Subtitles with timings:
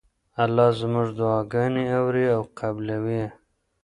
[0.43, 3.29] الله زموږ دعاګانې اوري او قبلوي یې.